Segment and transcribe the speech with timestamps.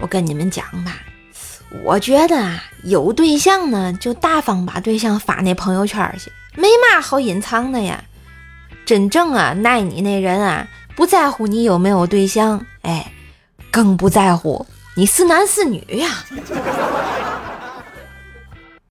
[0.00, 0.96] 我跟你们讲吧
[1.84, 8.02] 我觉得啊有对象呢就大方把对象发那朋友圈去没嘛好隐藏的呀。
[8.86, 10.66] 真正啊爱你那人啊
[10.96, 13.12] 不在乎你有没有对象哎
[13.70, 14.66] 更不在乎
[14.96, 16.24] 你是男是女呀